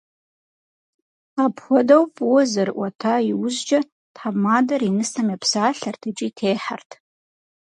Апхуэдэу 1.43 2.03
фӏыуэ 2.13 2.41
зэрыӏуэта 2.51 3.13
иужькӀэ, 3.31 3.79
тхьэмадэр 4.15 4.81
и 4.87 4.91
нысэм 4.95 5.27
епсалъэрт 5.35 6.01
икӀи 6.09 6.29
техьэрт. 6.37 6.89